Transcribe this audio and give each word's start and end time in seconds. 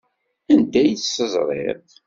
Anda 0.53 0.77
ay 0.81 0.93
tt-teẓriḍ? 0.95 1.81